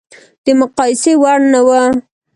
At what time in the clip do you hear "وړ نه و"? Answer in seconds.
1.21-1.69